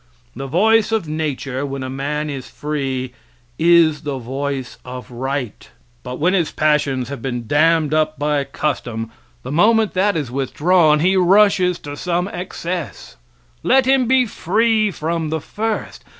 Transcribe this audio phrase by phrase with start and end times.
[0.35, 3.13] The voice of nature when a man is free,
[3.59, 5.69] is the voice of right,
[6.01, 9.11] but when his passions have been damned up by custom,
[9.43, 13.15] the moment that is withdrawn, he rushes to some excess.
[13.61, 16.03] Let him be free from the first.